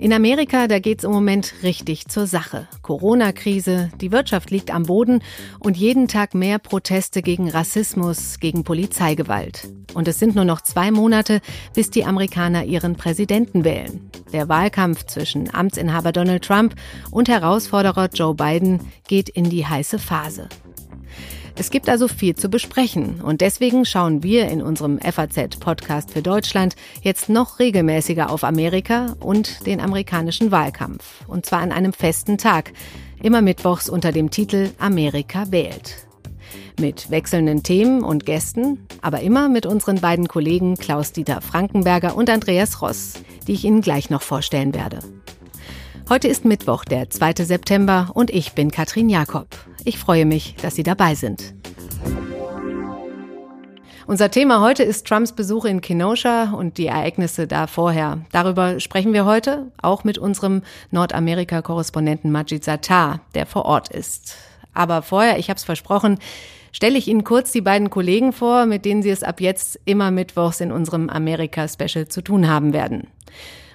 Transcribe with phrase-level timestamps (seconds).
[0.00, 2.66] In Amerika, da geht's im Moment richtig zur Sache.
[2.80, 5.22] Corona-Krise, die Wirtschaft liegt am Boden
[5.58, 9.68] und jeden Tag mehr Proteste gegen Rassismus, gegen Polizeigewalt.
[9.92, 11.42] Und es sind nur noch zwei Monate,
[11.74, 14.10] bis die Amerikaner ihren Präsidenten wählen.
[14.32, 16.74] Der Wahlkampf zwischen Amtsinhaber Donald Trump
[17.10, 20.48] und Herausforderer Joe Biden geht in die heiße Phase.
[21.56, 26.76] Es gibt also viel zu besprechen und deswegen schauen wir in unserem FAZ-Podcast für Deutschland
[27.02, 31.26] jetzt noch regelmäßiger auf Amerika und den amerikanischen Wahlkampf.
[31.26, 32.72] Und zwar an einem festen Tag,
[33.22, 36.06] immer mittwochs unter dem Titel Amerika wählt.
[36.80, 42.80] Mit wechselnden Themen und Gästen, aber immer mit unseren beiden Kollegen Klaus-Dieter Frankenberger und Andreas
[42.80, 43.14] Ross,
[43.46, 45.00] die ich Ihnen gleich noch vorstellen werde.
[46.10, 47.34] Heute ist Mittwoch, der 2.
[47.44, 49.46] September und ich bin Katrin Jakob.
[49.84, 51.54] Ich freue mich, dass Sie dabei sind.
[54.08, 58.26] Unser Thema heute ist Trumps Besuch in Kenosha und die Ereignisse da vorher.
[58.32, 64.34] Darüber sprechen wir heute auch mit unserem Nordamerika-Korrespondenten Majid Sattar, der vor Ort ist.
[64.74, 66.18] Aber vorher, ich habe es versprochen,
[66.72, 70.10] stelle ich Ihnen kurz die beiden Kollegen vor, mit denen Sie es ab jetzt immer
[70.10, 73.06] mittwochs in unserem Amerika-Special zu tun haben werden.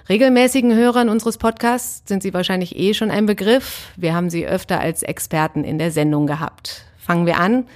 [0.08, 3.88] Regelmäßigen Hörern unseres Podcasts sind Sie wahrscheinlich eh schon ein Begriff.
[3.96, 6.84] Wir haben Sie öfter als Experten in der Sendung gehabt.
[6.96, 7.66] Fangen wir an,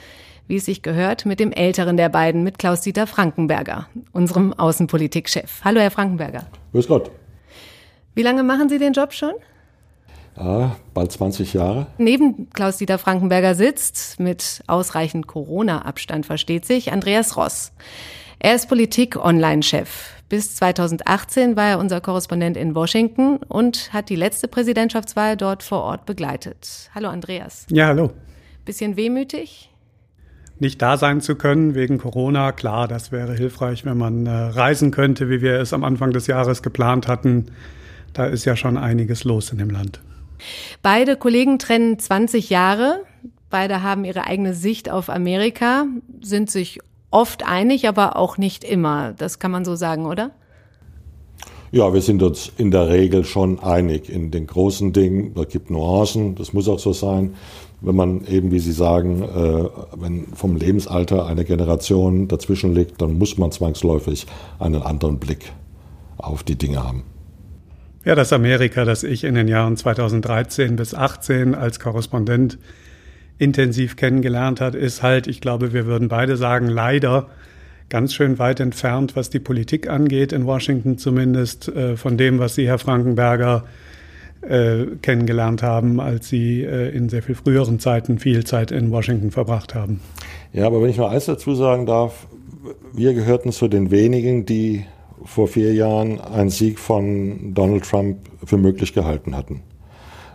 [0.47, 5.62] wie es sich gehört, mit dem älteren der beiden, mit Klaus-Dieter Frankenberger, unserem Außenpolitikchef.
[5.64, 6.47] Hallo, Herr Frankenberger.
[6.70, 7.11] Grüß Gott.
[8.14, 9.34] Wie lange machen Sie den Job schon?
[10.37, 11.89] Ja, bald 20 Jahre.
[11.98, 17.72] Neben Klaus-Dieter Frankenberger sitzt, mit ausreichend Corona-Abstand versteht sich, Andreas Ross.
[18.43, 20.15] Er ist Politik-Online-Chef.
[20.31, 25.83] Bis 2018 war er unser Korrespondent in Washington und hat die letzte Präsidentschaftswahl dort vor
[25.83, 26.89] Ort begleitet.
[26.95, 27.67] Hallo Andreas.
[27.69, 28.13] Ja, hallo.
[28.65, 29.69] Bisschen wehmütig?
[30.59, 34.91] Nicht da sein zu können wegen Corona, klar, das wäre hilfreich, wenn man äh, reisen
[34.91, 37.47] könnte, wie wir es am Anfang des Jahres geplant hatten.
[38.15, 40.01] Da ist ja schon einiges los in dem Land.
[40.81, 43.03] Beide Kollegen trennen 20 Jahre.
[43.50, 45.84] Beide haben ihre eigene Sicht auf Amerika,
[46.23, 46.79] sind sich
[47.10, 49.15] oft einig, aber auch nicht immer.
[49.16, 50.31] Das kann man so sagen, oder?
[51.72, 55.34] Ja, wir sind uns in der Regel schon einig in den großen Dingen.
[55.34, 57.34] Da gibt Nuancen, das muss auch so sein.
[57.81, 63.19] Wenn man eben, wie Sie sagen, äh, wenn vom Lebensalter eine Generation dazwischen liegt, dann
[63.19, 64.26] muss man zwangsläufig
[64.59, 65.53] einen anderen Blick
[66.19, 67.04] auf die Dinge haben.
[68.04, 72.59] Ja, das Amerika, das ich in den Jahren 2013 bis 2018 als Korrespondent
[73.41, 77.27] intensiv kennengelernt hat, ist halt, ich glaube, wir würden beide sagen, leider
[77.89, 82.55] ganz schön weit entfernt, was die Politik angeht, in Washington zumindest, äh, von dem, was
[82.55, 83.65] Sie, Herr Frankenberger,
[84.43, 89.31] äh, kennengelernt haben, als Sie äh, in sehr viel früheren Zeiten viel Zeit in Washington
[89.31, 90.00] verbracht haben.
[90.53, 92.27] Ja, aber wenn ich noch eins dazu sagen darf,
[92.93, 94.84] wir gehörten zu den wenigen, die
[95.25, 99.62] vor vier Jahren einen Sieg von Donald Trump für möglich gehalten hatten.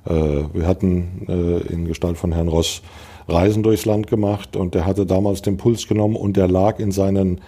[0.05, 0.11] Äh,
[0.53, 2.81] wir hatten äh, in Gestalt von Herrn Ross
[3.27, 6.91] Reisen durchs Land gemacht und der hatte damals den Puls genommen und der lag in
[6.91, 7.41] seinen,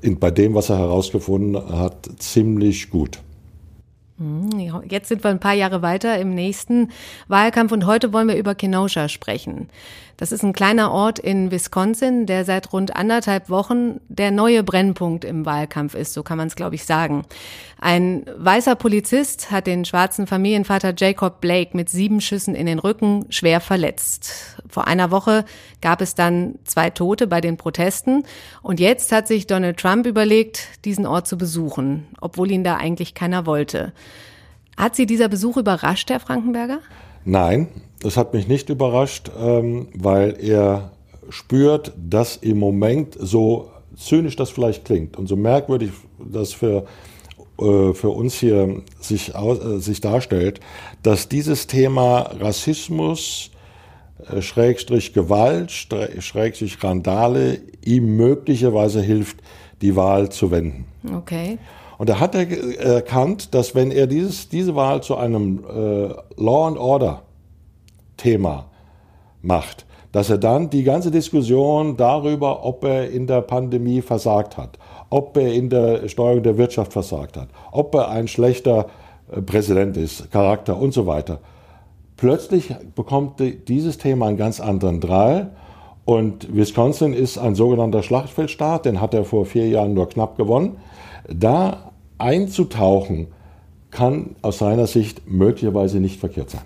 [0.00, 3.20] in, bei dem, was er herausgefunden hat, ziemlich gut.
[4.18, 6.90] Hm, jetzt sind wir ein paar Jahre weiter im nächsten
[7.28, 9.68] Wahlkampf und heute wollen wir über Kenosha sprechen.
[10.22, 15.24] Das ist ein kleiner Ort in Wisconsin, der seit rund anderthalb Wochen der neue Brennpunkt
[15.24, 17.24] im Wahlkampf ist, so kann man es, glaube ich, sagen.
[17.80, 23.26] Ein weißer Polizist hat den schwarzen Familienvater Jacob Blake mit sieben Schüssen in den Rücken
[23.30, 24.62] schwer verletzt.
[24.68, 25.44] Vor einer Woche
[25.80, 28.22] gab es dann zwei Tote bei den Protesten
[28.62, 33.14] und jetzt hat sich Donald Trump überlegt, diesen Ort zu besuchen, obwohl ihn da eigentlich
[33.14, 33.92] keiner wollte.
[34.76, 36.78] Hat Sie dieser Besuch überrascht, Herr Frankenberger?
[37.24, 37.68] Nein,
[38.00, 40.90] das hat mich nicht überrascht, ähm, weil er
[41.30, 46.86] spürt, dass im Moment so zynisch das vielleicht klingt und so merkwürdig das für,
[47.58, 50.60] äh, für uns hier sich, äh, sich darstellt,
[51.02, 53.50] dass dieses Thema Rassismus,
[54.30, 59.38] äh, Schrägstrich Gewalt, Schrägstrich Randale ihm möglicherweise hilft,
[59.80, 60.86] die Wahl zu wenden.
[61.16, 61.58] Okay.
[62.02, 62.50] Und da hat er
[62.80, 67.22] erkannt, dass wenn er dieses, diese Wahl zu einem äh, Law and Order
[68.16, 68.64] Thema
[69.40, 74.80] macht, dass er dann die ganze Diskussion darüber, ob er in der Pandemie versagt hat,
[75.10, 78.86] ob er in der Steuerung der Wirtschaft versagt hat, ob er ein schlechter
[79.30, 81.38] äh, Präsident ist, Charakter und so weiter.
[82.16, 85.52] Plötzlich bekommt dieses Thema einen ganz anderen Drall
[86.04, 90.78] und Wisconsin ist ein sogenannter Schlachtfeldstaat, den hat er vor vier Jahren nur knapp gewonnen.
[91.28, 91.91] Da
[92.22, 93.28] einzutauchen,
[93.90, 96.62] kann aus seiner Sicht möglicherweise nicht verkehrt sein.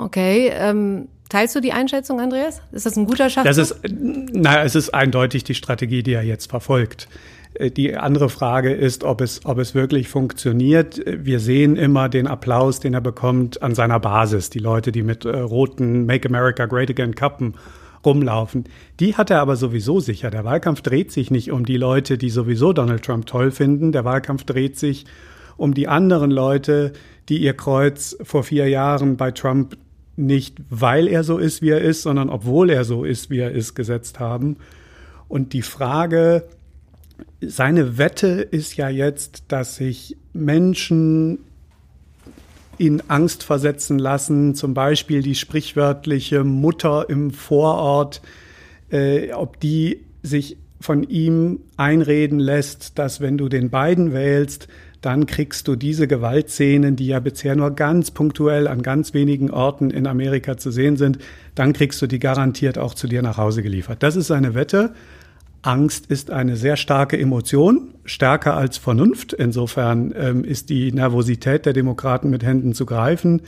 [0.00, 2.62] Okay, ähm, teilst du die Einschätzung, Andreas?
[2.72, 3.54] Ist das ein guter Schachzug?
[3.54, 7.08] Das ist, naja, es ist eindeutig die Strategie, die er jetzt verfolgt.
[7.54, 11.00] Äh, die andere Frage ist, ob es, ob es wirklich funktioniert.
[11.06, 14.50] Wir sehen immer den Applaus, den er bekommt an seiner Basis.
[14.50, 17.54] Die Leute, die mit äh, roten Make America Great Again Kappen
[18.04, 18.64] rumlaufen.
[19.00, 20.30] Die hat er aber sowieso sicher.
[20.30, 23.92] Der Wahlkampf dreht sich nicht um die Leute, die sowieso Donald Trump toll finden.
[23.92, 25.04] Der Wahlkampf dreht sich
[25.56, 26.92] um die anderen Leute,
[27.28, 29.76] die ihr Kreuz vor vier Jahren bei Trump
[30.16, 33.52] nicht, weil er so ist, wie er ist, sondern obwohl er so ist, wie er
[33.52, 34.56] ist, gesetzt haben.
[35.28, 36.44] Und die Frage,
[37.40, 41.38] seine Wette ist ja jetzt, dass sich Menschen
[42.82, 48.22] in Angst versetzen lassen, zum Beispiel die sprichwörtliche Mutter im Vorort,
[48.90, 54.66] äh, ob die sich von ihm einreden lässt, dass wenn du den beiden wählst,
[55.00, 59.90] dann kriegst du diese Gewaltszenen, die ja bisher nur ganz punktuell an ganz wenigen Orten
[59.90, 61.18] in Amerika zu sehen sind,
[61.54, 64.02] dann kriegst du die garantiert auch zu dir nach Hause geliefert.
[64.02, 64.92] Das ist eine Wette.
[65.62, 69.32] Angst ist eine sehr starke Emotion, stärker als Vernunft.
[69.32, 73.42] Insofern ähm, ist die Nervosität der Demokraten mit Händen zu greifen.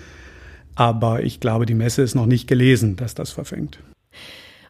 [0.77, 3.81] Aber ich glaube, die Messe ist noch nicht gelesen, dass das verfängt.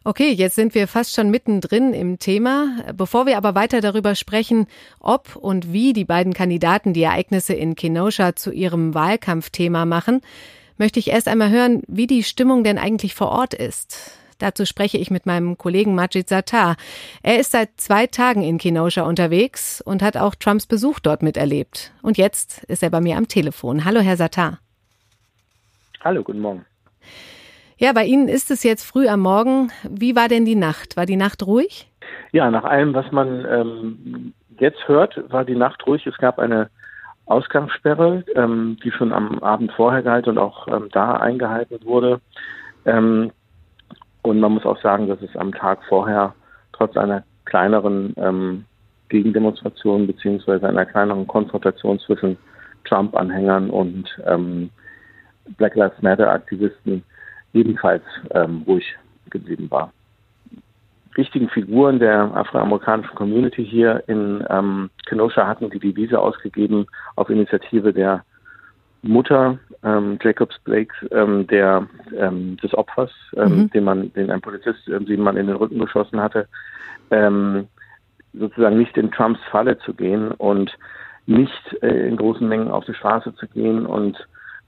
[0.03, 2.77] Okay, jetzt sind wir fast schon mittendrin im Thema.
[2.95, 4.67] Bevor wir aber weiter darüber sprechen,
[4.99, 10.21] ob und wie die beiden Kandidaten die Ereignisse in Kenosha zu ihrem Wahlkampfthema machen,
[10.77, 14.11] möchte ich erst einmal hören, wie die Stimmung denn eigentlich vor Ort ist.
[14.39, 16.75] Dazu spreche ich mit meinem Kollegen Majid Sattar.
[17.23, 21.93] Er ist seit zwei Tagen in Kenosha unterwegs und hat auch Trumps Besuch dort miterlebt.
[22.01, 23.85] Und jetzt ist er bei mir am Telefon.
[23.85, 24.59] Hallo, Herr Sattar.
[26.03, 26.65] Hallo, guten Morgen.
[27.77, 29.71] Ja, bei Ihnen ist es jetzt früh am Morgen.
[29.89, 30.95] Wie war denn die Nacht?
[30.97, 31.89] War die Nacht ruhig?
[32.31, 36.05] Ja, nach allem, was man ähm, jetzt hört, war die Nacht ruhig.
[36.07, 36.69] Es gab eine
[37.25, 42.21] Ausgangssperre, ähm, die schon am Abend vorher galt und auch ähm, da eingehalten wurde.
[42.85, 43.31] Ähm,
[44.25, 46.33] und man muss auch sagen, dass es am Tag vorher
[46.73, 48.65] trotz einer kleineren ähm,
[49.09, 52.37] Gegendemonstration beziehungsweise einer kleineren Konfrontation zwischen
[52.85, 54.69] Trump-Anhängern und ähm,
[55.57, 57.03] Black Lives Matter-Aktivisten
[57.53, 58.85] ebenfalls ähm, ruhig
[59.29, 59.91] geblieben war.
[61.15, 67.93] Wichtigen Figuren der afroamerikanischen Community hier in ähm, Kenosha hatten die Devise ausgegeben auf Initiative
[67.93, 68.25] der
[69.01, 71.87] Mutter ähm, Jacobs Blakes, ähm, der
[72.17, 73.69] ähm, des Opfers, ähm, mhm.
[73.69, 76.47] den man, den ein Polizist ähm, sieben Mann in den Rücken geschossen hatte,
[77.11, 77.67] ähm,
[78.33, 80.75] sozusagen nicht in Trumps Falle zu gehen und
[81.27, 84.17] nicht äh, in großen Mengen auf die Straße zu gehen und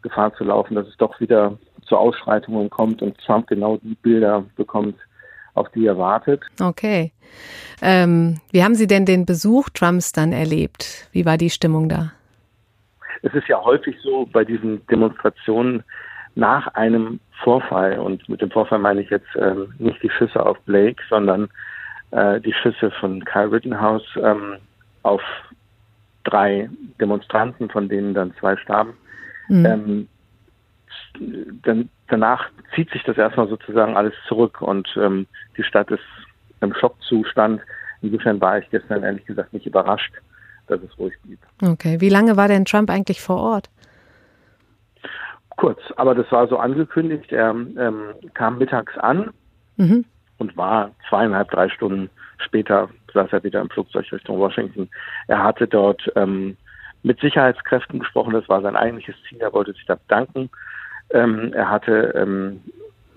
[0.04, 4.46] Gefahr zu laufen, dass es doch wieder zu Ausschreitungen kommt und Trump genau die Bilder
[4.56, 4.96] bekommt,
[5.56, 6.44] auf die er wartet.
[6.62, 7.12] Okay.
[7.80, 11.08] Wie haben Sie denn den Besuch Trumps dann erlebt?
[11.12, 12.12] Wie war die Stimmung da?
[13.22, 15.84] Es ist ja häufig so bei diesen Demonstrationen
[16.36, 20.60] nach einem Vorfall, und mit dem Vorfall meine ich jetzt ähm, nicht die Schüsse auf
[20.62, 21.50] Blake, sondern
[22.12, 24.58] äh, die Schüsse von Kyle Rittenhouse ähm,
[25.04, 25.22] auf
[26.24, 26.69] drei
[27.00, 28.94] Demonstranten, von denen dann zwei starben.
[29.48, 29.66] Mhm.
[29.66, 30.08] Ähm,
[31.64, 35.25] dann, danach zieht sich das erstmal sozusagen alles zurück und ähm,
[35.58, 36.04] die Stadt ist
[36.62, 37.62] im Schockzustand.
[38.02, 40.14] Insofern war ich gestern ehrlich gesagt nicht überrascht,
[40.68, 41.40] dass es ruhig blieb.
[41.62, 43.69] Okay, wie lange war denn Trump eigentlich vor Ort?
[45.58, 47.31] Kurz, aber das war so angekündigt.
[47.31, 49.31] Er ähm, kam mittags an
[49.78, 50.06] mhm.
[50.38, 54.90] und war zweieinhalb, drei Stunden später saß er wieder im Flugzeug Richtung Washington.
[55.28, 56.57] Er hatte dort ähm,
[57.04, 60.50] mit Sicherheitskräften gesprochen, das war sein eigentliches Ziel, er wollte sich da bedanken.
[61.12, 62.62] Ähm, er hatte ähm,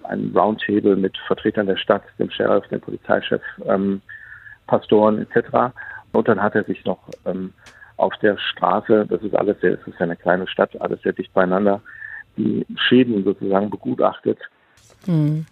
[0.04, 4.00] ein Roundtable mit Vertretern der Stadt, dem Sheriff, dem Polizeichef, ähm,
[4.66, 5.74] Pastoren etc.
[6.12, 7.52] Und dann hat er sich noch ähm,
[7.96, 11.12] auf der Straße, das ist alles sehr, es ist ja eine kleine Stadt, alles sehr
[11.12, 11.80] dicht beieinander,
[12.36, 14.38] die Schäden sozusagen begutachtet.
[15.04, 15.46] Hm.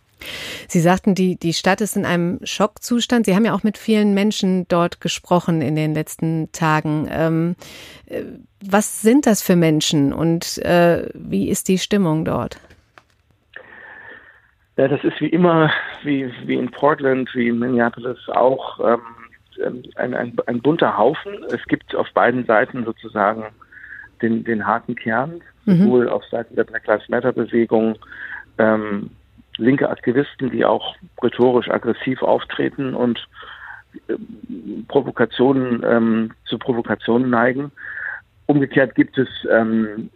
[0.67, 3.27] Sie sagten, die, die Stadt ist in einem Schockzustand.
[3.27, 7.09] Sie haben ja auch mit vielen Menschen dort gesprochen in den letzten Tagen.
[7.11, 7.57] Ähm,
[8.07, 8.25] äh,
[8.61, 12.59] was sind das für Menschen und äh, wie ist die Stimmung dort?
[14.77, 15.71] Ja, das ist wie immer,
[16.03, 18.79] wie, wie in Portland, wie in Minneapolis auch.
[18.81, 19.01] Ähm,
[19.97, 21.45] ein, ein, ein bunter Haufen.
[21.51, 23.45] Es gibt auf beiden Seiten sozusagen
[24.23, 25.85] den, den harten Kern, mhm.
[25.85, 27.97] sowohl auf Seiten der Black Lives Matter Bewegung,
[28.59, 29.11] ähm,
[29.57, 33.27] linke Aktivisten, die auch rhetorisch aggressiv auftreten und
[34.09, 34.15] äh,
[34.89, 37.73] Provokationen ähm, zu Provokationen neigen.
[38.47, 40.11] Umgekehrt gibt es ähm,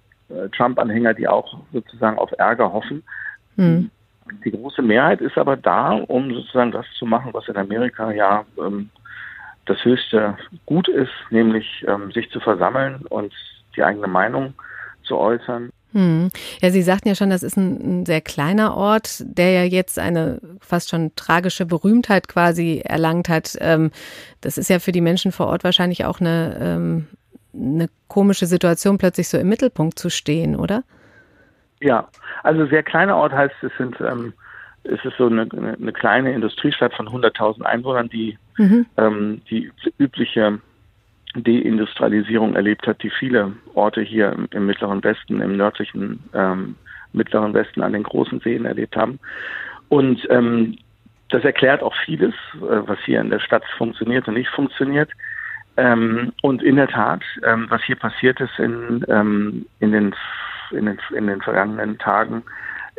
[0.57, 3.03] Trump-Anhänger, die auch sozusagen auf Ärger hoffen.
[3.57, 3.91] Mhm.
[4.45, 8.45] Die große Mehrheit ist aber da, um sozusagen das zu machen, was in Amerika ja
[8.59, 8.89] ähm,
[9.67, 13.33] das höchste Gut ist, nämlich ähm, sich zu versammeln und
[13.77, 14.55] die eigene Meinung
[15.05, 15.71] zu äußern.
[15.93, 16.31] Hm.
[16.61, 19.99] Ja, Sie sagten ja schon, das ist ein, ein, sehr kleiner Ort, der ja jetzt
[19.99, 23.57] eine fast schon tragische Berühmtheit quasi erlangt hat.
[23.61, 23.91] Ähm,
[24.41, 27.09] das ist ja für die Menschen vor Ort wahrscheinlich auch eine, ähm,
[27.55, 30.83] eine komische Situation, plötzlich so im Mittelpunkt zu stehen, oder?
[31.81, 32.09] Ja,
[32.43, 34.33] also sehr kleiner Ort heißt, es sind ähm,
[34.85, 38.87] es ist so eine, eine kleine Industriestadt von 100.000 Einwohnern, die mhm.
[38.97, 40.59] ähm, die übliche
[41.35, 46.77] Deindustrialisierung erlebt hat, die viele Orte hier im, im Mittleren Westen, im nördlichen ähm,
[47.13, 49.19] Mittleren Westen an den großen Seen erlebt haben.
[49.89, 50.79] Und ähm,
[51.31, 55.11] das erklärt auch vieles, äh, was hier in der Stadt funktioniert und nicht funktioniert.
[55.77, 60.15] Ähm, und in der Tat, ähm, was hier passiert ist in, ähm, in, den,
[60.71, 62.43] in, den, in den vergangenen Tagen,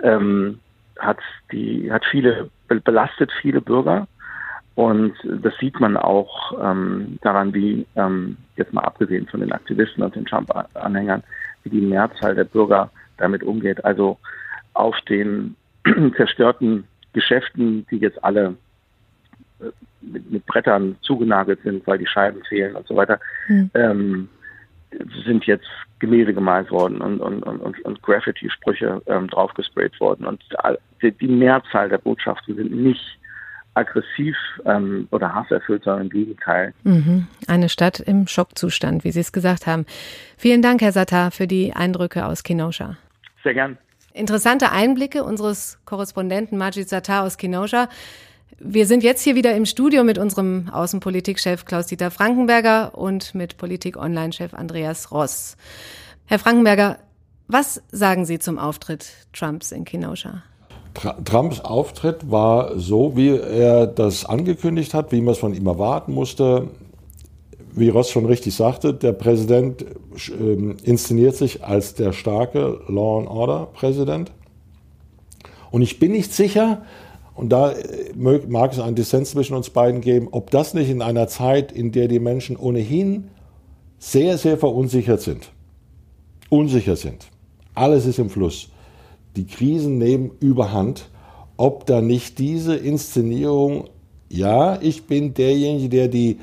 [0.02, 0.60] ähm,
[1.00, 1.20] hat
[1.52, 4.08] die hat viele belastet viele Bürger
[4.76, 10.04] und das sieht man auch ähm, daran, wie ähm, jetzt mal abgesehen von den Aktivisten
[10.04, 11.24] und den Trump-Anhängern,
[11.64, 13.86] wie die Mehrzahl der Bürger damit umgeht.
[13.86, 14.18] Also
[14.74, 15.56] auf den
[16.18, 18.56] zerstörten Geschäften, die jetzt alle
[19.60, 19.66] äh,
[20.02, 23.70] mit, mit, Brettern zugenagelt sind, weil die Scheiben fehlen und so weiter, mhm.
[23.76, 24.30] ähm,
[25.26, 25.68] sind jetzt
[26.00, 30.26] Gemälde gemalt worden und, und, und, und Graffiti-Sprüche ähm, draufgesprayt worden.
[30.26, 30.44] Und
[31.02, 33.20] die, die Mehrzahl der Botschaften sind nicht
[33.76, 34.36] aggressiv
[34.66, 36.74] ähm, oder hasserfüllt, sondern im Gegenteil.
[36.84, 37.28] Mhm.
[37.48, 39.86] Eine Stadt im Schockzustand, wie Sie es gesagt haben.
[40.38, 42.98] Vielen Dank, Herr Sattar, für die Eindrücke aus Kenosha.
[43.44, 43.78] Sehr gern.
[44.14, 47.90] Interessante Einblicke unseres Korrespondenten Majid Sattar aus Kenosha.
[48.60, 54.54] Wir sind jetzt hier wieder im Studio mit unserem Außenpolitikchef Klaus-Dieter Frankenberger und mit Politik-Online-Chef
[54.54, 55.58] Andreas Ross.
[56.26, 57.00] Herr Frankenberger,
[57.48, 60.44] was sagen Sie zum Auftritt Trumps in Kenosha?
[61.26, 66.14] Trumps Auftritt war so, wie er das angekündigt hat, wie man es von ihm erwarten
[66.14, 66.70] musste.
[67.72, 73.28] Wie Ross schon richtig sagte, der Präsident äh, inszeniert sich als der starke Law and
[73.28, 74.32] Order Präsident.
[75.72, 76.84] Und ich bin nicht sicher,
[77.36, 78.14] und da äh,
[78.48, 81.92] mag es einen Dissens zwischen uns beiden geben, ob das nicht in einer Zeit, in
[81.92, 83.30] der die Menschen ohnehin
[83.98, 85.52] sehr, sehr verunsichert sind,
[86.50, 87.28] unsicher sind,
[87.74, 88.70] alles ist im Fluss,
[89.36, 91.10] die Krisen nehmen überhand,
[91.58, 93.86] ob da nicht diese Inszenierung,
[94.30, 96.40] ja, ich bin derjenige, der die,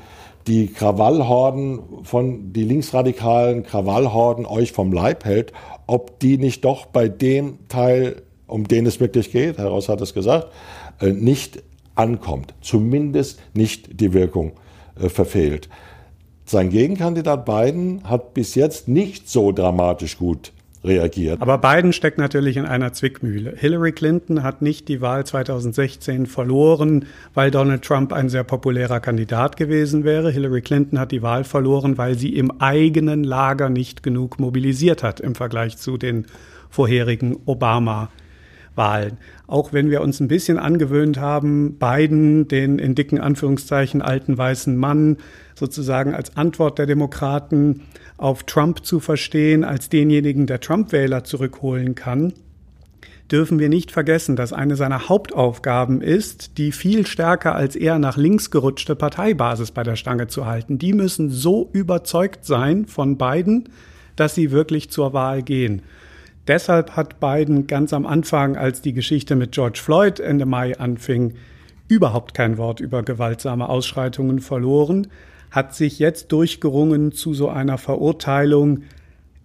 [0.47, 5.53] die Krawallhorden von, die linksradikalen Krawallhorden euch vom Leib hält,
[5.87, 10.01] ob die nicht doch bei dem Teil, um den es wirklich geht, Herr Ross hat
[10.01, 10.47] es gesagt,
[11.07, 11.63] nicht
[11.95, 14.53] ankommt, zumindest nicht die Wirkung
[14.99, 15.69] äh, verfehlt.
[16.45, 20.51] Sein Gegenkandidat Biden hat bis jetzt nicht so dramatisch gut
[20.83, 21.41] reagiert.
[21.41, 23.53] Aber Biden steckt natürlich in einer Zwickmühle.
[23.55, 29.57] Hillary Clinton hat nicht die Wahl 2016 verloren, weil Donald Trump ein sehr populärer Kandidat
[29.57, 30.31] gewesen wäre.
[30.31, 35.19] Hillary Clinton hat die Wahl verloren, weil sie im eigenen Lager nicht genug mobilisiert hat
[35.19, 36.25] im Vergleich zu den
[36.69, 38.09] vorherigen Obama
[38.81, 39.17] Wahlen.
[39.45, 44.75] Auch wenn wir uns ein bisschen angewöhnt haben, Biden, den in dicken Anführungszeichen alten weißen
[44.75, 45.17] Mann,
[45.53, 47.81] sozusagen als Antwort der Demokraten
[48.17, 52.33] auf Trump zu verstehen, als denjenigen, der Trump-Wähler zurückholen kann,
[53.31, 58.17] dürfen wir nicht vergessen, dass eine seiner Hauptaufgaben ist, die viel stärker als er nach
[58.17, 60.79] links gerutschte Parteibasis bei der Stange zu halten.
[60.79, 63.69] Die müssen so überzeugt sein von Biden,
[64.15, 65.83] dass sie wirklich zur Wahl gehen.
[66.47, 71.35] Deshalb hat Biden ganz am Anfang, als die Geschichte mit George Floyd Ende Mai anfing,
[71.87, 75.07] überhaupt kein Wort über gewaltsame Ausschreitungen verloren,
[75.51, 78.83] hat sich jetzt durchgerungen zu so einer Verurteilung,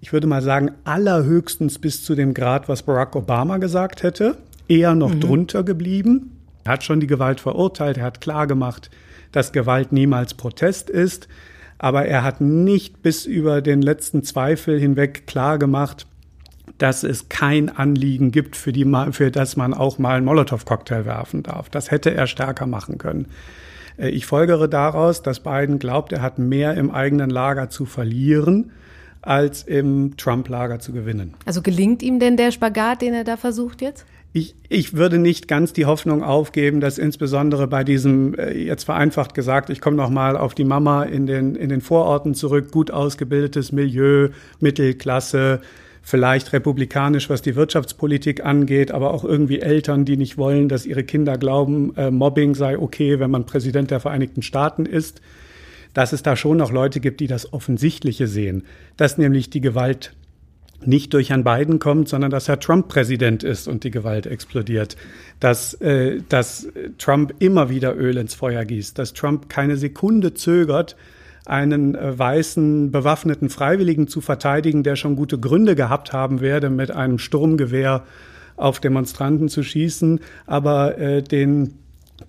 [0.00, 4.36] ich würde mal sagen, allerhöchstens bis zu dem Grad, was Barack Obama gesagt hätte,
[4.68, 5.20] eher noch mhm.
[5.20, 6.38] drunter geblieben.
[6.64, 8.90] Er hat schon die Gewalt verurteilt, er hat klargemacht,
[9.32, 11.28] dass Gewalt niemals Protest ist,
[11.78, 16.06] aber er hat nicht bis über den letzten Zweifel hinweg klargemacht,
[16.78, 21.42] dass es kein Anliegen gibt, für, die, für das man auch mal einen Molotow-Cocktail werfen
[21.42, 21.70] darf.
[21.70, 23.26] Das hätte er stärker machen können.
[23.98, 28.72] Äh, ich folgere daraus, dass Biden glaubt, er hat mehr im eigenen Lager zu verlieren,
[29.22, 31.34] als im Trump-Lager zu gewinnen.
[31.46, 34.06] Also gelingt ihm denn der Spagat, den er da versucht jetzt?
[34.32, 39.34] Ich, ich würde nicht ganz die Hoffnung aufgeben, dass insbesondere bei diesem, äh, jetzt vereinfacht
[39.34, 43.72] gesagt, ich komme nochmal auf die Mama in den, in den Vororten zurück, gut ausgebildetes
[43.72, 44.28] Milieu,
[44.60, 45.62] Mittelklasse,
[46.06, 51.02] vielleicht republikanisch, was die Wirtschaftspolitik angeht, aber auch irgendwie Eltern, die nicht wollen, dass ihre
[51.02, 55.20] Kinder glauben, äh, Mobbing sei okay, wenn man Präsident der Vereinigten Staaten ist,
[55.94, 58.62] dass es da schon noch Leute gibt, die das Offensichtliche sehen,
[58.96, 60.14] dass nämlich die Gewalt
[60.84, 64.96] nicht durch Herrn Biden kommt, sondern dass Herr Trump Präsident ist und die Gewalt explodiert,
[65.40, 70.94] dass, äh, dass Trump immer wieder Öl ins Feuer gießt, dass Trump keine Sekunde zögert,
[71.46, 76.90] einen äh, weißen bewaffneten Freiwilligen zu verteidigen, der schon gute Gründe gehabt haben werde, mit
[76.90, 78.04] einem Sturmgewehr
[78.56, 81.74] auf Demonstranten zu schießen, aber äh, den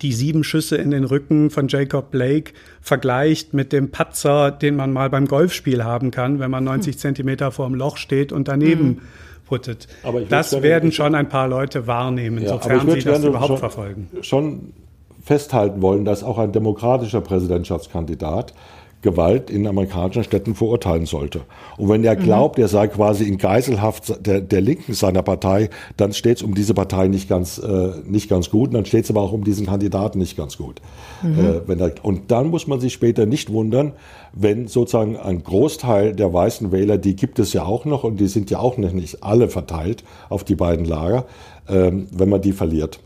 [0.02, 4.92] die sieben Schüsse in den Rücken von Jacob Blake vergleicht mit dem Patzer, den man
[4.92, 6.98] mal beim Golfspiel haben kann, wenn man 90 hm.
[6.98, 9.00] Zentimeter vor dem Loch steht und daneben hm.
[9.46, 9.88] puttet.
[10.28, 14.08] das gerne, werden schon ein paar Leute wahrnehmen, ja, sofern sie das überhaupt schon, verfolgen.
[14.20, 14.72] Schon
[15.24, 18.54] festhalten wollen, dass auch ein demokratischer Präsidentschaftskandidat
[19.00, 21.42] Gewalt in amerikanischen Städten verurteilen sollte.
[21.76, 22.24] Und wenn er mhm.
[22.24, 26.54] glaubt, er sei quasi in Geiselhaft der, der Linken seiner Partei, dann steht es um
[26.54, 28.68] diese Partei nicht ganz, äh, nicht ganz gut.
[28.68, 30.80] Und dann steht es aber auch um diesen Kandidaten nicht ganz gut.
[31.22, 31.38] Mhm.
[31.38, 33.92] Äh, wenn er, und dann muss man sich später nicht wundern,
[34.32, 38.28] wenn sozusagen ein Großteil der weißen Wähler, die gibt es ja auch noch und die
[38.28, 41.24] sind ja auch noch nicht alle verteilt auf die beiden Lager,
[41.68, 42.98] äh, wenn man die verliert.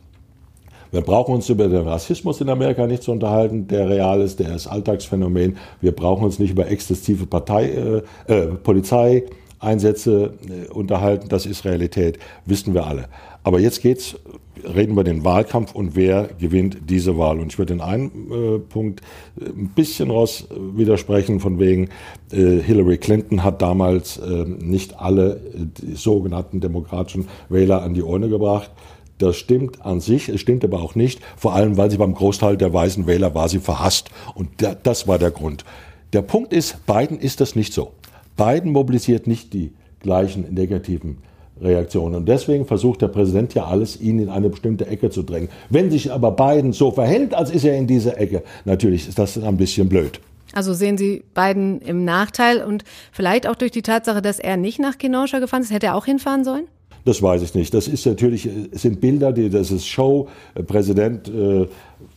[0.92, 4.54] Wir brauchen uns über den Rassismus in Amerika nicht zu unterhalten, der real ist, der
[4.54, 5.56] ist Alltagsphänomen.
[5.80, 12.18] Wir brauchen uns nicht über exzessive Partei, äh, äh, Polizeieinsätze äh, unterhalten, das ist Realität,
[12.44, 13.06] wissen wir alle.
[13.42, 14.16] Aber jetzt geht's,
[14.64, 17.40] reden wir den Wahlkampf und wer gewinnt diese Wahl.
[17.40, 19.00] Und ich würde in einem äh, Punkt
[19.40, 21.88] äh, ein bisschen raus äh, widersprechen, von wegen
[22.32, 28.28] äh, Hillary Clinton hat damals äh, nicht alle äh, sogenannten demokratischen Wähler an die Urne
[28.28, 28.70] gebracht.
[29.18, 32.56] Das stimmt an sich, es stimmt aber auch nicht, vor allem weil sie beim Großteil
[32.56, 34.10] der weißen Wähler war sie verhasst.
[34.34, 34.48] Und
[34.82, 35.64] das war der Grund.
[36.12, 37.92] Der Punkt ist, Biden ist das nicht so.
[38.36, 41.18] Biden mobilisiert nicht die gleichen negativen
[41.60, 42.16] Reaktionen.
[42.16, 45.48] Und deswegen versucht der Präsident ja alles, ihn in eine bestimmte Ecke zu drängen.
[45.70, 49.38] Wenn sich aber Biden so verhält, als ist er in dieser Ecke, natürlich ist das
[49.38, 50.20] ein bisschen blöd.
[50.54, 54.78] Also sehen Sie Biden im Nachteil und vielleicht auch durch die Tatsache, dass er nicht
[54.78, 56.64] nach Kenosha gefahren ist, hätte er auch hinfahren sollen?
[57.04, 57.74] Das weiß ich nicht.
[57.74, 60.28] Das ist natürlich, sind Bilder, die, das ist Show.
[60.56, 61.66] Der Präsident äh,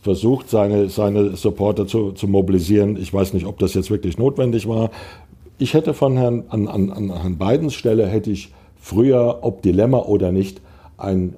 [0.02, 2.96] versucht, seine, seine Supporter zu, zu mobilisieren.
[2.96, 4.90] Ich weiß nicht, ob das jetzt wirklich notwendig war.
[5.58, 9.98] Ich hätte von Herrn, an, an, an Herrn Bidens Stelle hätte ich früher, ob Dilemma
[9.98, 10.60] oder nicht,
[10.98, 11.34] ein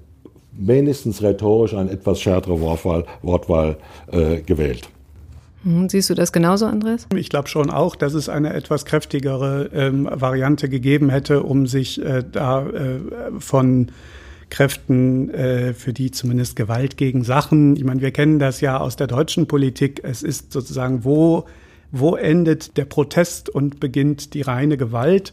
[0.52, 3.76] wenigstens rhetorisch ein etwas schärfere Wortwahl, Wortwahl
[4.11, 4.88] äh, gewählt.
[5.65, 7.07] Hm, siehst du das genauso, Andreas?
[7.15, 12.02] Ich glaube schon auch, dass es eine etwas kräftigere ähm, Variante gegeben hätte, um sich
[12.02, 13.00] äh, da äh,
[13.39, 13.89] von
[14.50, 17.76] Kräften, äh, für die zumindest Gewalt gegen Sachen.
[17.76, 20.00] Ich meine, wir kennen das ja aus der deutschen Politik.
[20.04, 21.45] Es ist sozusagen, wo,
[21.91, 25.32] wo endet der Protest und beginnt die reine Gewalt?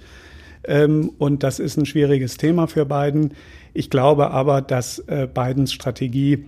[0.67, 3.33] Ähm, und das ist ein schwieriges Thema für Biden.
[3.73, 6.45] Ich glaube aber, dass äh, Bidens Strategie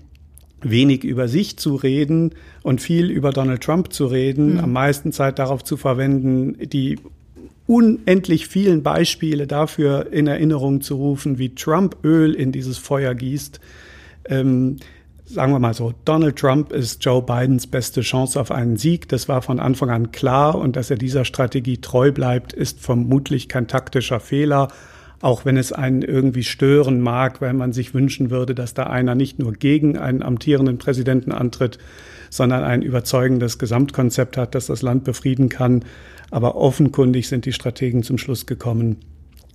[0.61, 2.31] wenig über sich zu reden
[2.63, 4.59] und viel über Donald Trump zu reden, mhm.
[4.59, 6.99] am meisten Zeit darauf zu verwenden, die
[7.67, 13.59] unendlich vielen Beispiele dafür in Erinnerung zu rufen, wie Trump Öl in dieses Feuer gießt.
[14.29, 14.77] Ähm,
[15.25, 19.09] sagen wir mal so, Donald Trump ist Joe Bidens beste Chance auf einen Sieg.
[19.09, 23.49] Das war von Anfang an klar und dass er dieser Strategie treu bleibt, ist vermutlich
[23.49, 24.69] kein taktischer Fehler
[25.21, 29.15] auch wenn es einen irgendwie stören mag, weil man sich wünschen würde, dass da einer
[29.15, 31.79] nicht nur gegen einen amtierenden Präsidenten antritt,
[32.29, 35.85] sondern ein überzeugendes Gesamtkonzept hat, das das Land befrieden kann.
[36.29, 38.97] Aber offenkundig sind die Strategen zum Schluss gekommen,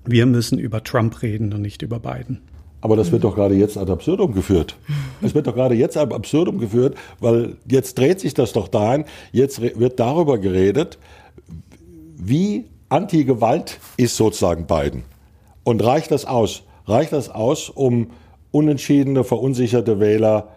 [0.04, 2.40] wir müssen über Trump reden und nicht über Biden.
[2.80, 4.76] Aber das wird doch gerade jetzt ad absurdum geführt.
[5.20, 9.04] Es wird doch gerade jetzt ad absurdum geführt, weil jetzt dreht sich das doch dahin,
[9.30, 10.98] jetzt wird darüber geredet,
[12.16, 15.04] wie Anti-Gewalt ist sozusagen Biden.
[15.64, 16.62] Und reicht das aus?
[16.86, 18.08] Reicht das aus, um
[18.50, 20.48] unentschiedene, verunsicherte Wähler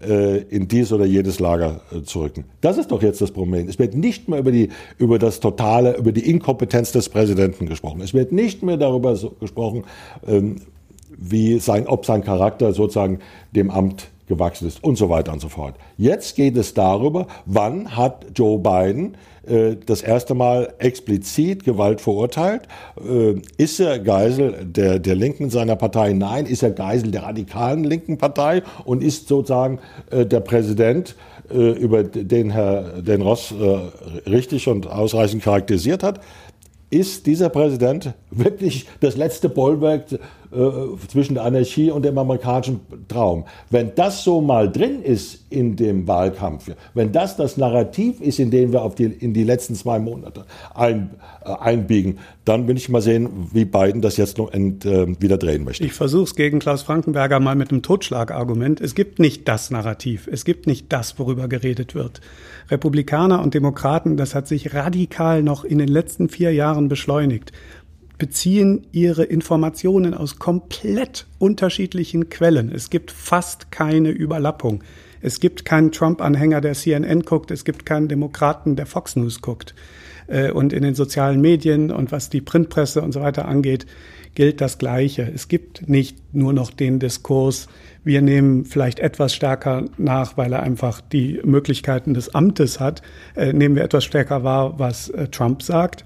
[0.00, 2.44] äh, in dies oder jedes Lager äh, zu rücken?
[2.60, 3.68] Das ist doch jetzt das Problem.
[3.68, 8.00] Es wird nicht mehr über die, über das totale, über die Inkompetenz des Präsidenten gesprochen.
[8.00, 9.84] Es wird nicht mehr darüber so gesprochen,
[10.26, 10.56] ähm,
[11.16, 13.18] wie sein, ob sein Charakter sozusagen
[13.52, 15.74] dem Amt gewachsen ist und so weiter und so fort.
[15.96, 19.16] Jetzt geht es darüber, wann hat Joe Biden
[19.46, 22.62] äh, das erste Mal explizit Gewalt verurteilt.
[22.96, 26.12] Äh, ist er Geisel der, der Linken seiner Partei?
[26.12, 26.46] Nein.
[26.46, 29.78] Ist er Geisel der radikalen linken Partei und ist sozusagen
[30.10, 31.16] äh, der Präsident,
[31.48, 33.52] über den Herr den Ross
[34.26, 36.20] richtig und ausreichend charakterisiert hat?
[36.88, 40.04] Ist dieser Präsident wirklich das letzte Bollwerk
[40.52, 43.44] äh, zwischen der Anarchie und dem amerikanischen Traum.
[43.70, 48.50] Wenn das so mal drin ist in dem Wahlkampf, wenn das das Narrativ ist, in
[48.50, 51.10] dem wir auf die, in die letzten zwei Monate ein,
[51.44, 55.38] äh, einbiegen, dann will ich mal sehen, wie Biden das jetzt noch ent, äh, wieder
[55.38, 55.84] drehen möchte.
[55.84, 58.80] Ich versuche es gegen Klaus Frankenberger mal mit einem Totschlagargument.
[58.80, 60.28] Es gibt nicht das Narrativ.
[60.30, 62.20] Es gibt nicht das, worüber geredet wird.
[62.70, 67.52] Republikaner und Demokraten, das hat sich radikal noch in den letzten vier Jahren beschleunigt
[68.18, 72.70] beziehen ihre Informationen aus komplett unterschiedlichen Quellen.
[72.72, 74.82] Es gibt fast keine Überlappung.
[75.20, 77.50] Es gibt keinen Trump-Anhänger, der CNN guckt.
[77.50, 79.74] Es gibt keinen Demokraten, der Fox News guckt.
[80.26, 83.86] Äh, und in den sozialen Medien und was die Printpresse und so weiter angeht,
[84.34, 85.30] gilt das Gleiche.
[85.34, 87.68] Es gibt nicht nur noch den Diskurs,
[88.04, 93.02] wir nehmen vielleicht etwas stärker nach, weil er einfach die Möglichkeiten des Amtes hat,
[93.36, 96.04] äh, nehmen wir etwas stärker wahr, was äh, Trump sagt.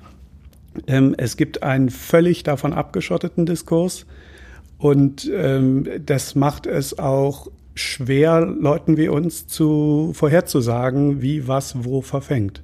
[0.87, 4.07] Ähm, es gibt einen völlig davon abgeschotteten Diskurs
[4.79, 12.01] und ähm, das macht es auch schwer, Leuten wie uns zu vorherzusagen, wie was wo
[12.01, 12.63] verfängt.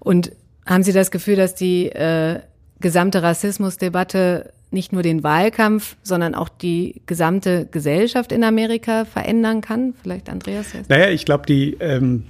[0.00, 0.32] Und
[0.66, 2.40] haben Sie das Gefühl, dass die äh,
[2.80, 9.94] gesamte Rassismusdebatte nicht nur den Wahlkampf, sondern auch die gesamte Gesellschaft in Amerika verändern kann?
[10.02, 10.72] Vielleicht Andreas?
[10.72, 10.88] Jetzt.
[10.88, 12.24] Naja, ich glaube, die ähm,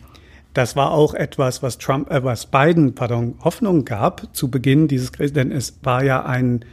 [0.54, 5.12] das war auch etwas, was Trump, äh, was Biden, pardon, Hoffnung gab zu Beginn dieses
[5.12, 6.64] Krieges, denn es war ja ein,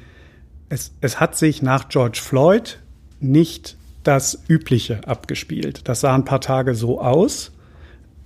[0.70, 2.80] es, es hat sich nach George Floyd
[3.20, 5.88] nicht das Übliche abgespielt.
[5.88, 7.52] Das sah ein paar Tage so aus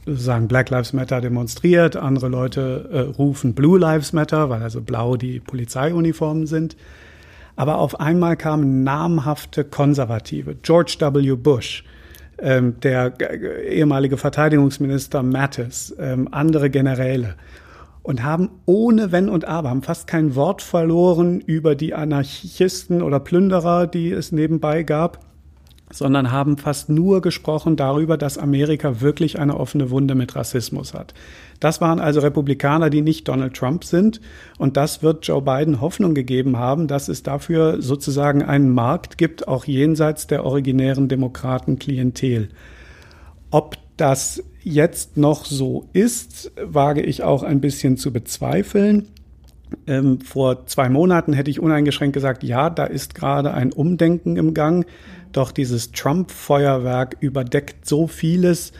[0.06, 5.16] sagen Black Lives Matter demonstriert, andere Leute äh, rufen Blue Lives Matter, weil also blau
[5.16, 6.76] die Polizeiuniformen sind.
[7.56, 11.36] Aber auf einmal kamen namhafte Konservative, George W.
[11.36, 11.84] Bush,
[12.39, 13.13] ähm, der
[13.67, 17.36] ehemalige Verteidigungsminister Mattis, ähm, andere Generäle.
[18.02, 23.19] Und haben ohne Wenn und Aber, haben fast kein Wort verloren über die Anarchisten oder
[23.19, 25.19] Plünderer, die es nebenbei gab
[25.94, 31.14] sondern haben fast nur gesprochen darüber, dass Amerika wirklich eine offene Wunde mit Rassismus hat.
[31.60, 34.20] Das waren also Republikaner, die nicht Donald Trump sind.
[34.58, 39.48] Und das wird Joe Biden Hoffnung gegeben haben, dass es dafür sozusagen einen Markt gibt,
[39.48, 42.50] auch jenseits der originären Demokraten-Klientel.
[43.50, 49.08] Ob das jetzt noch so ist, wage ich auch ein bisschen zu bezweifeln.
[49.88, 54.54] Ähm, vor zwei Monaten hätte ich uneingeschränkt gesagt, ja, da ist gerade ein Umdenken im
[54.54, 54.86] Gang.
[55.34, 58.72] Doch dieses Trump-Feuerwerk überdeckt so vieles,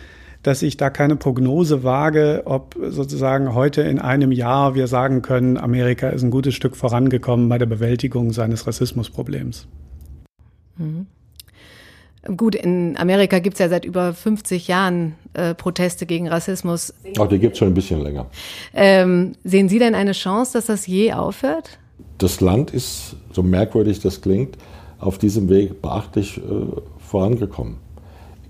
[0.43, 5.57] dass ich da keine Prognose wage, ob sozusagen heute in einem Jahr wir sagen können,
[5.57, 9.67] Amerika ist ein gutes Stück vorangekommen bei der Bewältigung seines Rassismusproblems.
[10.77, 11.07] Mhm.
[12.37, 16.93] Gut, in Amerika gibt es ja seit über 50 Jahren äh, Proteste gegen Rassismus.
[17.17, 18.27] Auch die gibt es schon ein bisschen länger.
[18.73, 21.79] Ähm, sehen Sie denn eine Chance, dass das je aufhört?
[22.19, 24.57] Das Land ist, so merkwürdig das klingt,
[25.03, 26.41] auf diesem Weg beachtlich äh,
[26.97, 27.75] vorangekommen.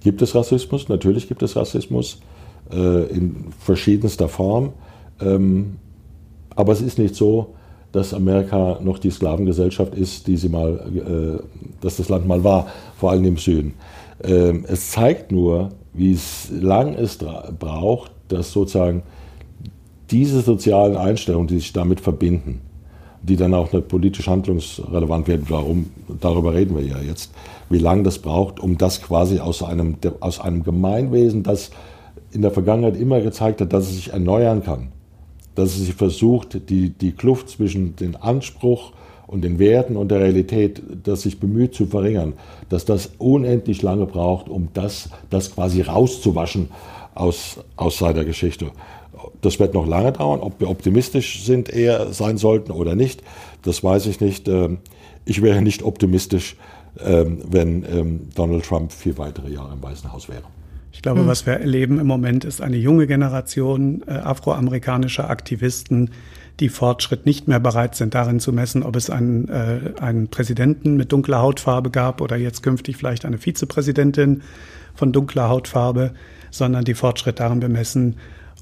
[0.01, 0.89] Gibt es Rassismus?
[0.89, 2.19] Natürlich gibt es Rassismus
[2.71, 4.73] äh, in verschiedenster Form.
[5.21, 5.77] Ähm,
[6.55, 7.55] aber es ist nicht so,
[7.91, 11.43] dass Amerika noch die Sklavengesellschaft ist, die sie mal, äh,
[11.81, 13.73] dass das Land mal war, vor allem im Süden.
[14.23, 17.17] Ähm, es zeigt nur, wie es lang es
[17.59, 19.03] braucht, dass sozusagen
[20.09, 22.61] diese sozialen Einstellungen, die sich damit verbinden,
[23.23, 27.31] die dann auch politisch handlungsrelevant werden, darum, darüber reden wir ja jetzt,
[27.69, 31.71] wie lange das braucht, um das quasi aus einem, aus einem Gemeinwesen, das
[32.31, 34.89] in der Vergangenheit immer gezeigt hat, dass es sich erneuern kann,
[35.55, 38.91] dass es sich versucht, die, die Kluft zwischen dem Anspruch
[39.25, 42.33] und den Werten und der Realität, das sich bemüht zu verringern,
[42.69, 46.69] dass das unendlich lange braucht, um das, das quasi rauszuwaschen
[47.15, 48.71] aus, aus seiner Geschichte.
[49.43, 50.39] Das wird noch lange dauern.
[50.39, 53.21] Ob wir optimistisch sind, eher sein sollten oder nicht,
[53.61, 54.47] das weiß ich nicht.
[54.47, 54.79] Ähm,
[55.25, 56.55] ich wäre nicht optimistisch,
[57.03, 60.43] ähm, wenn ähm, Donald Trump vier weitere Jahre im Weißen Haus wäre.
[60.91, 61.27] Ich glaube, hm.
[61.27, 66.11] was wir erleben im Moment ist eine junge Generation äh, afroamerikanischer Aktivisten,
[66.59, 70.95] die Fortschritt nicht mehr bereit sind, darin zu messen, ob es einen, äh, einen Präsidenten
[70.95, 74.43] mit dunkler Hautfarbe gab oder jetzt künftig vielleicht eine Vizepräsidentin
[74.93, 76.13] von dunkler Hautfarbe,
[76.51, 78.15] sondern die Fortschritt darin bemessen,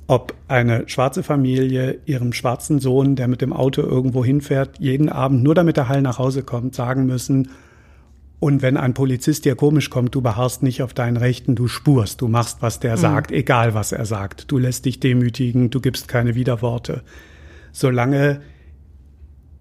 [0.07, 5.43] ob eine schwarze Familie ihrem schwarzen Sohn, der mit dem Auto irgendwo hinfährt, jeden Abend
[5.43, 7.49] nur damit er heil nach Hause kommt, sagen müssen,
[8.41, 12.21] und wenn ein Polizist dir komisch kommt, du beharrst nicht auf deinen Rechten, du spurst,
[12.21, 13.01] du machst, was der mhm.
[13.01, 14.49] sagt, egal was er sagt.
[14.49, 17.03] Du lässt dich demütigen, du gibst keine Widerworte.
[17.71, 18.41] Solange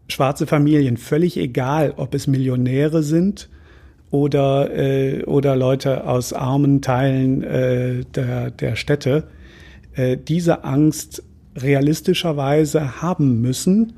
[0.08, 3.50] schwarze Familien, völlig egal, ob es Millionäre sind
[4.10, 9.24] oder, äh, oder Leute aus armen Teilen äh, der, der Städte,
[10.00, 11.22] äh, diese Angst
[11.56, 13.92] realistischerweise haben müssen,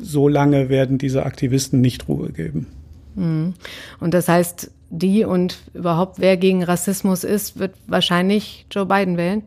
[0.00, 2.66] solange werden diese Aktivisten nicht Ruhe geben.
[3.14, 3.54] Mhm.
[4.00, 9.42] Und das heißt, die und überhaupt wer gegen Rassismus ist, wird wahrscheinlich Joe Biden wählen?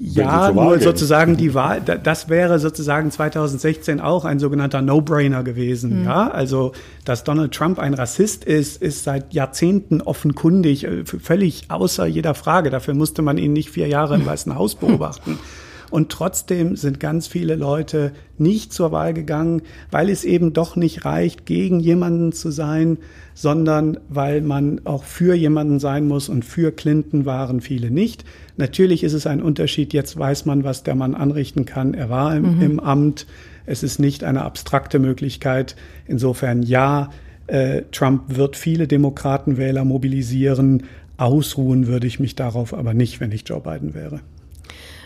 [0.00, 6.00] Ja, nur sozusagen die Wahl, das wäre sozusagen 2016 auch ein sogenannter No-Brainer gewesen.
[6.00, 6.06] Mhm.
[6.06, 6.72] Ja, also,
[7.04, 12.70] dass Donald Trump ein Rassist ist, ist seit Jahrzehnten offenkundig, äh, völlig außer jeder Frage.
[12.70, 15.38] Dafür musste man ihn nicht vier Jahre im Weißen Haus beobachten.
[15.90, 21.04] Und trotzdem sind ganz viele Leute nicht zur Wahl gegangen, weil es eben doch nicht
[21.04, 22.98] reicht, gegen jemanden zu sein,
[23.34, 28.24] sondern weil man auch für jemanden sein muss und für Clinton waren viele nicht.
[28.56, 29.92] Natürlich ist es ein Unterschied.
[29.92, 31.94] Jetzt weiß man, was der Mann anrichten kann.
[31.94, 32.62] Er war im, mhm.
[32.62, 33.26] im Amt.
[33.64, 35.76] Es ist nicht eine abstrakte Möglichkeit.
[36.06, 37.10] Insofern ja,
[37.46, 40.84] äh, Trump wird viele Demokratenwähler mobilisieren.
[41.16, 44.20] Ausruhen würde ich mich darauf aber nicht, wenn ich Joe Biden wäre.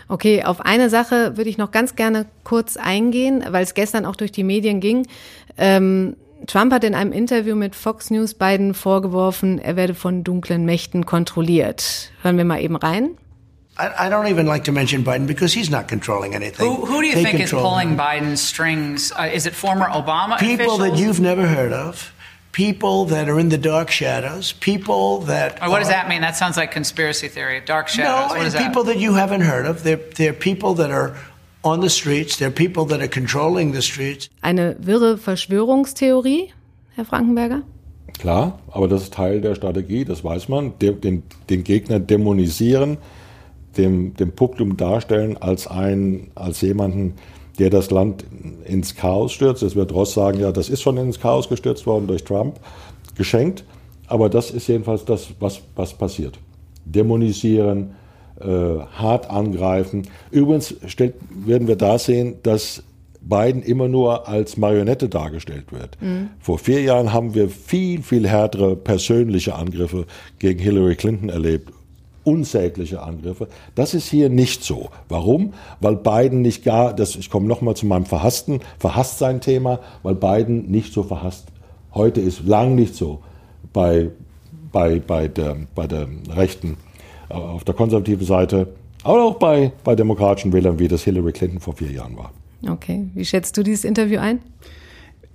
[0.07, 4.15] Okay, auf eine Sache würde ich noch ganz gerne kurz eingehen, weil es gestern auch
[4.15, 5.07] durch die Medien ging.
[5.57, 6.15] Ähm,
[6.47, 11.05] Trump hat in einem Interview mit Fox News Biden vorgeworfen, er werde von dunklen Mächten
[11.05, 12.11] kontrolliert.
[12.21, 13.17] Hören wir mal eben rein.
[13.75, 16.63] I, I don't even like to mention Biden because he's not controlling anything.
[16.63, 17.97] Who, who do you they think is pulling him.
[17.97, 19.11] Biden's strings?
[19.11, 20.79] Uh, is it former Obama People officials?
[20.79, 22.12] that you've never heard of.
[22.53, 25.59] People that are in the dark shadows, people that.
[25.67, 26.21] what does that mean?
[26.21, 27.61] That sounds like conspiracy theory.
[27.65, 28.53] Dark shadows.
[28.53, 28.93] No, people that?
[28.93, 29.83] that you haven't heard of.
[29.83, 31.15] They're, they're people that are
[31.63, 32.37] on the streets.
[32.37, 34.29] They're people that are controlling the streets.
[34.41, 36.53] Eine wirre Verschwörungstheorie,
[36.95, 37.63] Herr Frankenberger?
[38.19, 40.77] Klar, aber das ist Teil der Strategie, das weiß man.
[40.79, 42.97] Den, den, den Gegner dämonisieren,
[43.77, 47.15] dem, dem Publikum darstellen als einen, als jemanden,
[47.59, 48.25] der das Land
[48.65, 49.63] ins Chaos stürzt.
[49.63, 52.59] Es wird Ross sagen, ja, das ist schon ins Chaos gestürzt worden durch Trump,
[53.15, 53.63] geschenkt.
[54.07, 56.39] Aber das ist jedenfalls das, was, was passiert.
[56.85, 57.95] Dämonisieren,
[58.39, 60.07] äh, hart angreifen.
[60.31, 62.83] Übrigens stellt, werden wir da sehen, dass
[63.21, 65.97] Biden immer nur als Marionette dargestellt wird.
[66.01, 66.29] Mhm.
[66.39, 70.05] Vor vier Jahren haben wir viel, viel härtere persönliche Angriffe
[70.39, 71.71] gegen Hillary Clinton erlebt
[72.23, 73.47] unsägliche Angriffe.
[73.75, 74.89] Das ist hier nicht so.
[75.09, 75.53] Warum?
[75.79, 80.15] Weil Biden nicht gar, das, ich komme nochmal zu meinem verhassten, verhasst sein Thema, weil
[80.15, 81.47] Biden nicht so verhasst.
[81.93, 83.19] Heute ist lang nicht so
[83.71, 84.09] bei,
[84.71, 86.77] bei, bei, der, bei der Rechten,
[87.29, 88.67] äh, auf der konservativen Seite,
[89.03, 92.31] aber auch bei, bei demokratischen Wählern, wie das Hillary Clinton vor vier Jahren war.
[92.67, 93.09] Okay.
[93.13, 94.39] Wie schätzt du dieses Interview ein?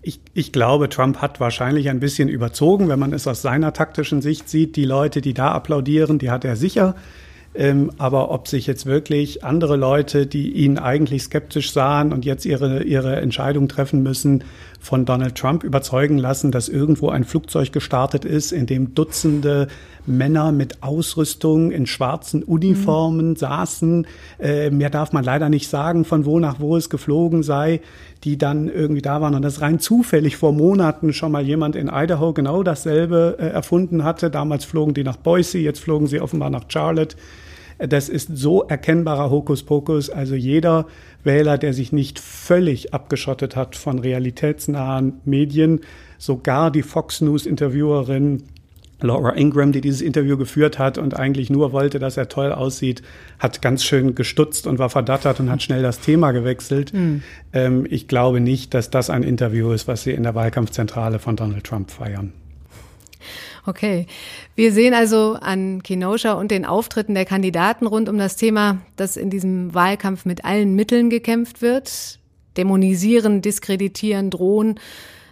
[0.09, 4.23] Ich, ich, glaube, Trump hat wahrscheinlich ein bisschen überzogen, wenn man es aus seiner taktischen
[4.23, 4.75] Sicht sieht.
[4.77, 6.95] Die Leute, die da applaudieren, die hat er sicher.
[7.55, 12.47] Ähm, aber ob sich jetzt wirklich andere Leute, die ihn eigentlich skeptisch sahen und jetzt
[12.47, 14.45] ihre, ihre Entscheidung treffen müssen,
[14.79, 19.69] von Donald Trump überzeugen lassen, dass irgendwo ein Flugzeug gestartet ist, in dem Dutzende
[20.07, 23.37] Männer mit Ausrüstung in schwarzen Uniformen mhm.
[23.37, 24.07] saßen.
[24.39, 27.81] Äh, mehr darf man leider nicht sagen, von wo nach wo es geflogen sei,
[28.25, 29.35] die dann irgendwie da waren.
[29.35, 34.05] Und das rein zufällig vor Monaten schon mal jemand in Idaho genau dasselbe äh, erfunden
[34.05, 34.31] hatte.
[34.31, 37.17] Damals flogen die nach Boise, jetzt flogen sie offenbar nach Charlotte.
[37.79, 40.11] Das ist so erkennbarer Hokuspokus.
[40.11, 40.87] Also jeder
[41.25, 45.81] Wähler, der sich nicht völlig abgeschottet hat von realitätsnahen Medien,
[46.19, 48.45] sogar die Fox News Interviewerin
[49.01, 53.03] Laura Ingram, die dieses Interview geführt hat und eigentlich nur wollte, dass er toll aussieht,
[53.39, 56.93] hat ganz schön gestutzt und war verdattert und hat schnell das Thema gewechselt.
[56.93, 57.23] Mhm.
[57.53, 61.37] Ähm, ich glaube nicht, dass das ein Interview ist, was sie in der Wahlkampfzentrale von
[61.37, 62.33] Donald Trump feiern.
[63.67, 64.07] Okay.
[64.55, 69.17] Wir sehen also an Kenosha und den Auftritten der Kandidaten rund um das Thema, dass
[69.17, 72.19] in diesem Wahlkampf mit allen Mitteln gekämpft wird.
[72.57, 74.81] Dämonisieren, diskreditieren, drohen.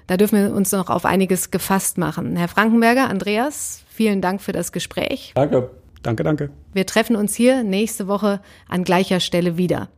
[0.06, 2.36] Da dürfen wir uns noch auf einiges gefasst machen.
[2.36, 5.32] Herr Frankenberger, Andreas, vielen Dank für das Gespräch.
[5.34, 5.70] Danke.
[6.02, 6.50] Danke, danke.
[6.72, 9.88] Wir treffen uns hier nächste Woche an gleicher Stelle wieder.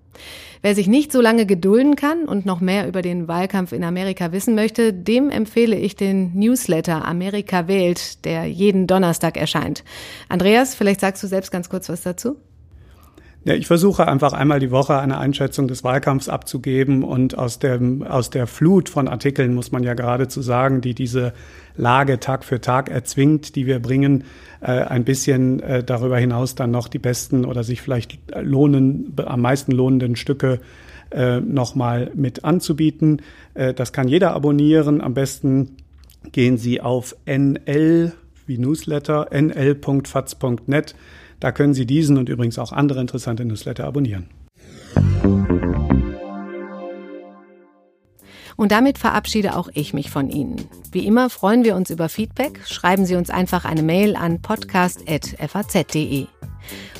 [0.63, 4.33] Wer sich nicht so lange gedulden kann und noch mehr über den Wahlkampf in Amerika
[4.33, 9.85] wissen möchte, dem empfehle ich den Newsletter Amerika wählt, der jeden Donnerstag erscheint.
[10.29, 12.37] Andreas, vielleicht sagst du selbst ganz kurz was dazu?
[13.45, 18.03] Ja, ich versuche einfach einmal die Woche eine Einschätzung des Wahlkampfs abzugeben und aus, dem,
[18.03, 21.33] aus der Flut von Artikeln, muss man ja geradezu sagen, die diese
[21.77, 24.25] Lage Tag für Tag erzwingt, die wir bringen,
[24.61, 29.41] äh, ein bisschen äh, darüber hinaus dann noch die besten oder sich vielleicht lohnen, am
[29.41, 30.61] meisten lohnenden Stücke
[31.11, 33.23] äh, nochmal mit anzubieten.
[33.55, 35.01] Äh, das kann jeder abonnieren.
[35.01, 35.77] Am besten
[36.33, 38.13] gehen Sie auf nl
[38.47, 40.95] wie Newsletter, nl.faz.net.
[41.41, 44.29] Da können Sie diesen und übrigens auch andere interessante Newsletter abonnieren.
[48.57, 50.57] Und damit verabschiede auch ich mich von Ihnen.
[50.91, 52.61] Wie immer freuen wir uns über Feedback.
[52.67, 56.27] Schreiben Sie uns einfach eine Mail an podcast.faz.de.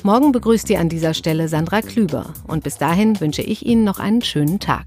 [0.03, 2.33] Morgen begrüßt Sie an dieser Stelle Sandra Klüber.
[2.47, 4.85] Und bis dahin wünsche ich Ihnen noch einen schönen Tag.